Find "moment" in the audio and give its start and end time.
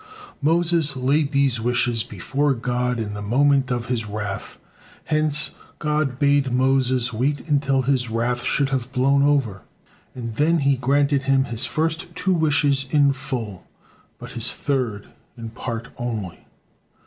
3.21-3.69